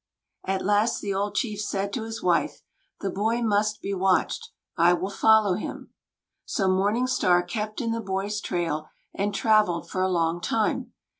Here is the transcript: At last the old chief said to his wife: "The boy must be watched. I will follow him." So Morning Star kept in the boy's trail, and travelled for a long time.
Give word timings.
At 0.45 0.65
last 0.65 0.99
the 0.99 1.13
old 1.13 1.35
chief 1.35 1.61
said 1.61 1.93
to 1.93 2.05
his 2.05 2.23
wife: 2.23 2.63
"The 3.01 3.11
boy 3.11 3.43
must 3.43 3.81
be 3.83 3.93
watched. 3.93 4.49
I 4.75 4.93
will 4.93 5.11
follow 5.11 5.53
him." 5.53 5.93
So 6.43 6.67
Morning 6.67 7.05
Star 7.05 7.43
kept 7.43 7.79
in 7.81 7.91
the 7.91 8.01
boy's 8.01 8.41
trail, 8.41 8.87
and 9.13 9.31
travelled 9.31 9.87
for 9.91 10.01
a 10.01 10.09
long 10.09 10.41
time. 10.41 10.93